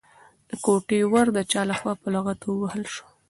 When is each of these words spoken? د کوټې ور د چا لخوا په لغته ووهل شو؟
د 0.49 0.51
کوټې 0.63 0.99
ور 1.11 1.27
د 1.33 1.37
چا 1.51 1.61
لخوا 1.69 1.93
په 2.01 2.07
لغته 2.15 2.45
ووهل 2.51 2.83
شو؟ 2.93 3.05